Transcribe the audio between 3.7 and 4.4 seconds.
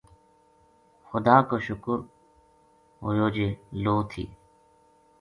لو تھی